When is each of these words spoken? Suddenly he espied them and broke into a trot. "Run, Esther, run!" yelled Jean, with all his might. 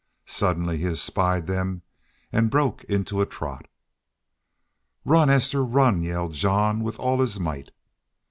Suddenly 0.25 0.77
he 0.79 0.87
espied 0.87 1.45
them 1.45 1.83
and 2.33 2.49
broke 2.49 2.83
into 2.85 3.21
a 3.21 3.25
trot. 3.27 3.67
"Run, 5.05 5.29
Esther, 5.29 5.63
run!" 5.63 6.01
yelled 6.01 6.33
Jean, 6.33 6.79
with 6.83 6.97
all 6.99 7.19
his 7.19 7.39
might. 7.39 7.69